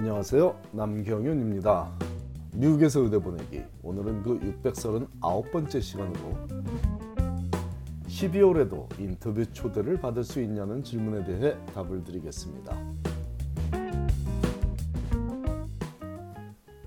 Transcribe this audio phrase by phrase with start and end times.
[0.00, 0.58] 안녕하세요.
[0.72, 1.92] 남경윤입니다.
[2.54, 3.62] 미국에서 의대 보내기.
[3.82, 6.38] 오늘은 그 639번째 시간으로
[8.08, 12.74] 12월에도 인터뷰 초대를 받을 수 있냐는 질문에 대해 답을 드리겠습니다.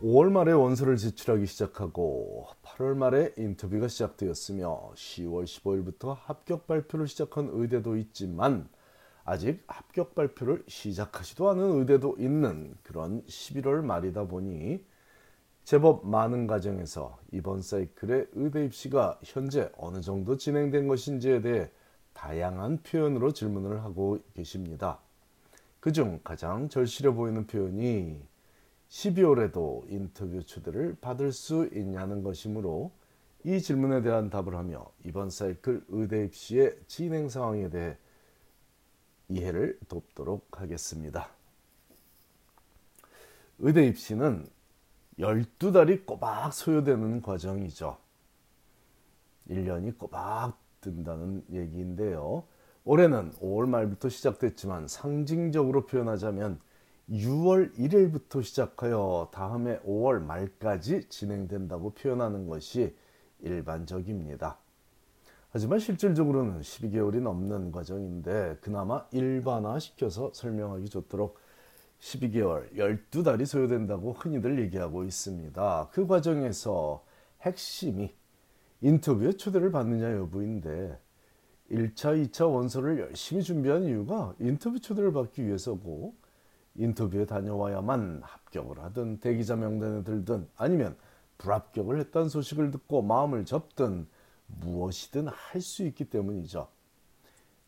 [0.02, 7.96] 5월 말에 원서를 제출하기 시작하고 8월 말에 인터뷰가 시작되었으며 10월 15일부터 합격 발표를 시작한 의대도
[7.96, 8.68] 있지만
[9.26, 14.84] 아직 합격 발표를 시작하지도 않은 의대도 있는 그런 11월 말이다 보니
[15.64, 21.70] 제법 많은 가정에서 이번 사이클의 의대 입시가 현재 어느 정도 진행된 것인지에 대해
[22.12, 25.00] 다양한 표현으로 질문을 하고 계십니다.
[25.80, 28.22] 그중 가장 절실해 보이는 표현이
[28.90, 32.92] 12월에도 인터뷰 초대를 받을 수 있냐는 것이므로
[33.46, 37.98] 이 질문에 대한 답을 하며 이번 사이클 의대 입시의 진행 상황에 대해
[39.30, 41.30] 이해를 돕도록 하겠습니다.
[43.60, 44.48] 의대 입시는
[45.20, 47.98] 12달이 꼬박 소요되는 과정이죠.
[49.50, 52.44] 1년이 꼬박 든다는 얘기인데요.
[52.86, 56.60] 올해는 5월 말부터 시작됐지만 상징적으로 표현하자면
[57.10, 62.96] 6월 1일부터 시작하여 다음해 5월 말까지 진행된다고 표현하는 것이
[63.40, 64.58] 일반적입니다.
[65.56, 71.38] 하지만 실질적으로는 12개월이 넘는 과정인데 그나마 일반화시켜서 설명하기 좋도록
[72.00, 75.90] 12개월, 12달이 소요된다고 흔히들 얘기하고 있습니다.
[75.92, 77.06] 그 과정에서
[77.42, 78.16] 핵심이
[78.82, 81.00] 인터뷰에 초대를 받느냐 여부인데
[81.70, 86.16] 1차, 2차 원서를 열심히 준비한 이유가 인터뷰 초대를 받기 위해서고
[86.74, 90.98] 인터뷰에 다녀와야만 합격을 하든 대기자 명단에 들든 아니면
[91.38, 94.08] 불합격을 했다는 소식을 듣고 마음을 접든
[94.60, 96.68] 무엇이든 할 수 있기 때문이죠.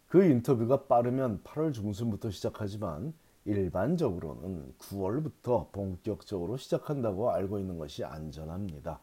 [0.07, 3.13] 그 인터뷰가 빠르면 8월 중순부터 시작하지만
[3.45, 8.99] 일반적으로는 9월부터 본격적으로 시작한다고 알고 있는 것이 안전합니다.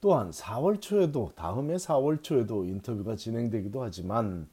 [0.00, 4.48] 또한 4월 초에도 다음해 4월 초에도 인터뷰가 진행되기도 하지만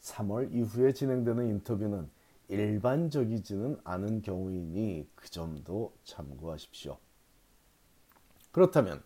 [0.00, 2.10] 3월 이후에 진행되는 인터뷰는
[2.48, 6.98] 일반적이지는 않은 경우이니 그 점도 참고하십시오.
[8.52, 9.02] 그렇다면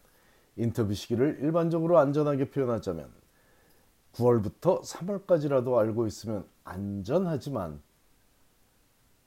[0.59, 3.11] 인터뷰 시기를 일반적으로 안전하게 표현하자면
[4.13, 7.81] 9월부터 3월까지라도 알고 있으면 안전하지만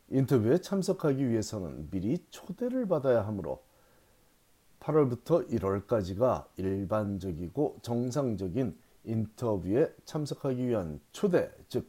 [0.10, 3.64] 인터뷰에 참석하기 위해서는 미리 초대를 받아야 하므로
[4.82, 11.88] 8월부터 1월까지가 일반적이고 정상적인 인터뷰에 참석하기 위한 초대, 즉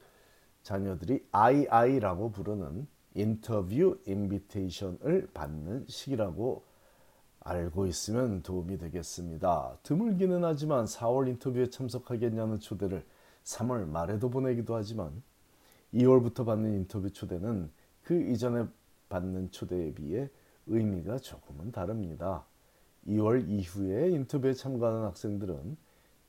[0.62, 6.64] 자녀들이 II라고 부르는 인터뷰 인비테이션을 받는 시기라고
[7.44, 9.78] 알고 있으면 도움이 되겠습니다.
[9.82, 13.04] 드물기는 하지만 4월 인터뷰에 참석하겠냐는 초대를
[13.44, 15.22] 3월 말에도 보내기도 하지만
[15.92, 17.70] 2월부터 받는 인터뷰 초대는
[18.02, 18.66] 그 이전에
[19.08, 20.30] 받는 초대에 비해
[20.66, 22.46] 의미가 조금은 다릅니다.
[23.06, 25.76] 2월 이후에 인터뷰에 참가하는 학생들은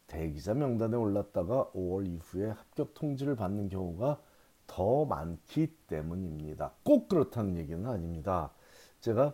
[0.08, 4.20] 대기자 명단에 올랐다가 5월 이후에 합격 통지를 받는 경우가
[4.68, 6.74] 더 많기 때문입니다.
[6.84, 8.52] 꼭 그렇다는 얘기는 아닙니다.
[9.00, 9.34] 제가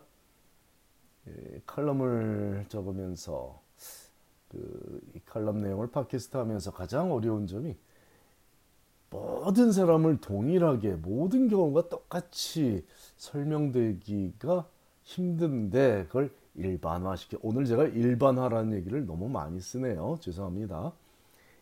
[1.66, 3.62] 칼럼을 적으면서
[4.50, 7.76] 그 이 칼럼 내용을 팟캐스트 하면서 가장 어려운 점이
[9.10, 12.86] 모든 사람을 동일하게 모든 경우가 똑같이
[13.18, 14.68] 설명되기가
[15.04, 20.18] 힘든데 그걸 일반화시켜 오늘 제가 일반화라는 얘기를 너무 많이 쓰네요.
[20.22, 20.94] 죄송합니다.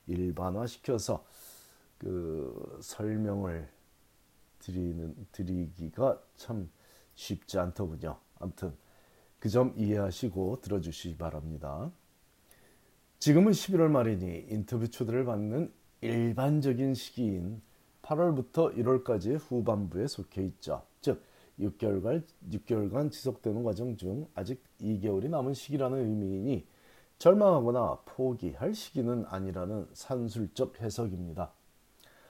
[0.07, 1.24] 일반화시켜서
[1.97, 3.68] 그 설명을
[4.59, 6.69] 드리는 드리기가 참
[7.16, 8.18] 쉽지 않더군요.
[8.39, 8.74] 아무튼
[9.39, 11.91] 그 점 이해하시고 들어주시기 바랍니다.
[13.19, 15.71] 지금은 11월 말이니 인터뷰 초대를 받는
[16.01, 17.61] 일반적인 시기인
[18.01, 20.83] 8월부터 1월까지의 후반부에 속해 있죠.
[21.01, 21.21] 즉
[21.59, 26.67] 6개월간 6개월간 지속되는 과정 중 아직 2개월이 남은 시기라는 의미이니
[27.17, 31.51] 절망하거나 포기할 시기는 아니라는 산술적 해석입니다.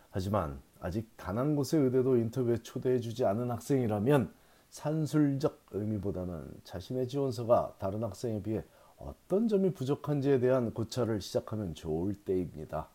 [0.10, 4.34] 하지만 아직 단 한 곳의 의대도 인터뷰에 초대해 주지 않은 학생이라면
[4.70, 8.64] 산술적 의미보다는 자신의 지원서가 다른 학생에 비해
[8.98, 12.90] 어떤 점이 부족한지에 대한 고찰을 시작하면 좋을 때입니다.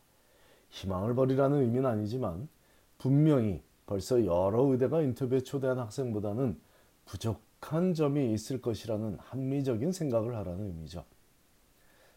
[0.71, 2.49] 희망을 버리라는 의미는 아니지만
[2.99, 6.59] 분명히 벌써 여러 의대가 인터뷰에 초대한 학생보다는
[7.05, 11.05] 부족한 점이 있을 것이라는 합리적인 생각을 하라는 의미죠.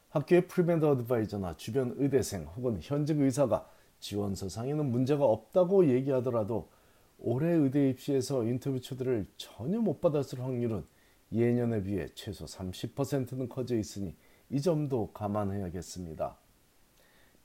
[0.10, 3.68] 학교의 Pre-Med Advisor나 주변 의대생 혹은 현직 의사가
[4.00, 6.70] 지원서상에는 문제가 없다고 얘기하더라도
[7.18, 10.84] 올해 의대 입시에서 인터뷰 초대를 전혀 못 받았을 확률은
[11.32, 14.16] 예년에 비해 최소 30%는 커져 있으니
[14.50, 16.38] 이 점도 감안해야겠습니다.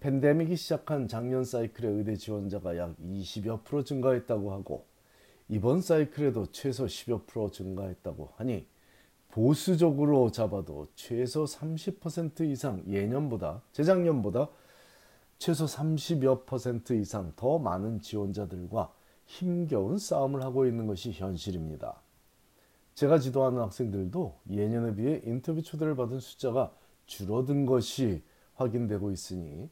[0.00, 4.86] 팬데믹이 시작한 작년 사이클의 의대 지원자가 약 20여 프로 증가했다고 하고
[5.48, 8.66] 이번 사이클에도 최소 10여 프로 증가했다고 하니
[9.28, 14.48] 보수적으로 잡아도 최소 30% 이상 예년보다 재작년보다
[15.38, 18.92] 최소 30여 퍼센트 이상 더 많은 지원자들과
[19.30, 22.02] 힘겨운 싸움을 하고 있는 것이 현실입니다.
[22.94, 26.72] 제가 지도하는 학생들도 예년에 비해 인터뷰 초대를 받은 숫자가
[27.06, 28.22] 줄어든 것이
[28.54, 29.70] 확인되고 있으니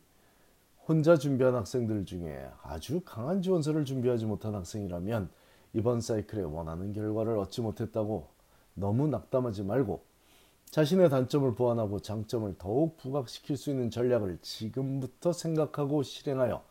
[0.87, 5.28] 혼자 준비한 학생들 중에 아주 강한 지원서를 준비하지 못한 학생이라면
[5.75, 8.28] 이번 사이클에 원하는 결과를 얻지 못했다고
[8.75, 10.05] 너무 낙담하지 말고
[10.70, 16.62] 자신의 단점을 보완하고 장점을 더욱 부각시킬 수 있는 전략을 지금부터 생각하고 실행하여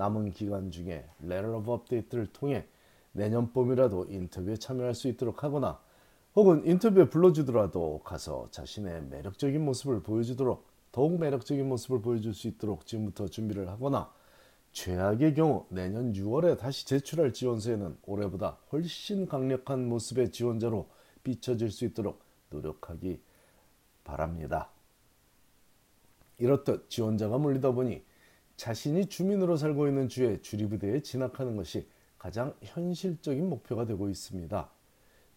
[0.00, 2.66] 남은 기간 중에 Letter of Update를 통해
[3.12, 5.78] 내년 봄이라도 인터뷰에 참여할 수 있도록 하거나
[6.34, 13.28] 혹은 인터뷰에 불러주더라도 가서 자신의 매력적인 모습을 보여주도록 더욱 매력적인 모습을 보여줄 수 있도록 지금부터
[13.28, 14.10] 준비를 하거나
[14.72, 20.88] 최악의 경우 내년 6월에 다시 제출할 지원서에는 올해보다 훨씬 강력한 모습의 지원자로
[21.24, 23.20] 비춰질 수 있도록 노력하기
[24.04, 24.70] 바랍니다.
[26.38, 28.02] 이렇듯 지원자가 몰리다 보니
[28.60, 34.70] 자신이 주민으로 살고 있는 주의 주리부대에 진학하는 것이 가장 현실적인 목표가 되고 있습니다.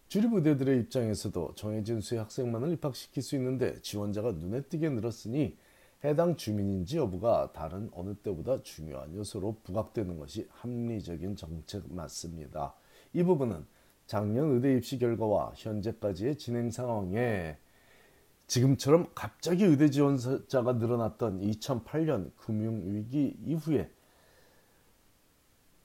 [0.08, 5.56] 주리부대들의 입장에서도 정해진 수의 학생만을 입학시킬 수 있는데 지원자가 눈에 띄게 늘었으니
[6.04, 12.74] 해당 주민인지 여부가 다른 어느 때보다 중요한 요소로 부각되는 것이 합리적인 정책 맞습니다.
[13.14, 13.64] 이 부분은
[14.06, 17.56] 작년 의대 입시 결과와 현재까지의 진행 상황에
[18.54, 23.90] 지금처럼 갑자기 의대 지원자가 늘어났던 2008년 금융위기 이후에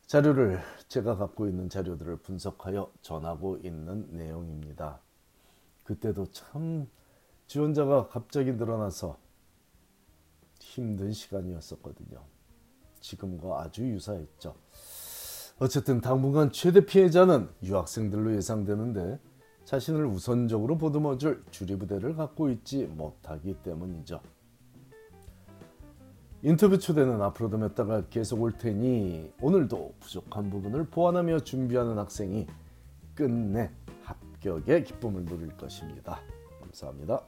[0.06, 5.00] 자료를 제가 갖고 있는 자료들을 분석하여 전하고 있는 내용입니다.
[5.84, 6.88] 그때도 참
[7.48, 9.18] 지원자가 갑자기 늘어나서
[10.60, 12.24] 힘든 시간이었었거든요.
[13.00, 14.56] 지금과 아주 유사했죠.
[15.58, 19.20] 어쨌든 당분간 최대 피해자는 유학생들로 예상되는데
[19.70, 24.20] 자신을 우선적으로 보듬어줄 주리부대를 갖고 있지 못하기 때문이죠.
[26.42, 32.48] 인터뷰 초대는 앞으로도 몇 달간 계속 올 테니 오늘도 부족한 부분을 보완하며 준비하는 학생이
[33.14, 33.70] 끝내
[34.06, 36.20] 합격의 기쁨을 누릴 것입니다.
[36.62, 37.22] 감사합니다.